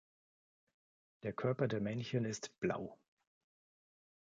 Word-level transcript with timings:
Der 1.21 1.31
Körper 1.31 1.67
der 1.67 1.79
Männchen 1.79 2.25
ist 2.25 2.59
blau. 2.59 2.97